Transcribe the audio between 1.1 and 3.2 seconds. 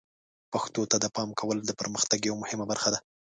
پام ورکول د پرمختګ یوه مهمه برخه ده.